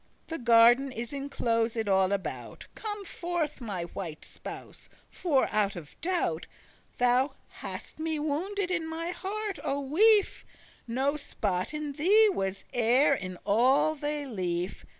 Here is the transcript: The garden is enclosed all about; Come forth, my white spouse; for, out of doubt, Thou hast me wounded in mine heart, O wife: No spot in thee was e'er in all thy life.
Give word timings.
The 0.25 0.39
garden 0.39 0.91
is 0.91 1.13
enclosed 1.13 1.87
all 1.87 2.11
about; 2.11 2.65
Come 2.73 3.05
forth, 3.05 3.61
my 3.61 3.83
white 3.83 4.25
spouse; 4.25 4.89
for, 5.11 5.47
out 5.51 5.75
of 5.75 5.95
doubt, 6.01 6.47
Thou 6.97 7.35
hast 7.47 7.99
me 7.99 8.17
wounded 8.17 8.71
in 8.71 8.87
mine 8.87 9.13
heart, 9.13 9.59
O 9.63 9.79
wife: 9.79 10.43
No 10.87 11.15
spot 11.17 11.71
in 11.71 11.91
thee 11.91 12.29
was 12.29 12.65
e'er 12.73 13.13
in 13.13 13.37
all 13.45 13.93
thy 13.93 14.23
life. 14.25 14.87